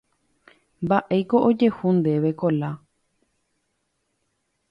[0.83, 2.69] Mba'éiko ojehu ndéve Kola.